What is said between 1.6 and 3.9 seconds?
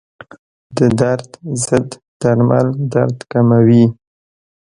ضد درمل درد کموي.